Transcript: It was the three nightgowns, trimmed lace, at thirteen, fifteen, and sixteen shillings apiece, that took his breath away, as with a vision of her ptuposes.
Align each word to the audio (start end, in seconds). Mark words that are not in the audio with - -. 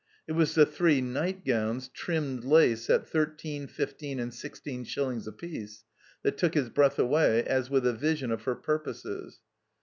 It 0.27 0.31
was 0.31 0.55
the 0.55 0.65
three 0.65 0.99
nightgowns, 0.99 1.87
trimmed 1.89 2.43
lace, 2.43 2.89
at 2.89 3.07
thirteen, 3.07 3.67
fifteen, 3.67 4.19
and 4.19 4.33
sixteen 4.33 4.83
shillings 4.83 5.27
apiece, 5.27 5.83
that 6.23 6.39
took 6.39 6.55
his 6.55 6.69
breath 6.69 6.97
away, 6.97 7.43
as 7.43 7.69
with 7.69 7.85
a 7.85 7.93
vision 7.93 8.31
of 8.31 8.41
her 8.45 8.55
ptuposes. 8.55 9.35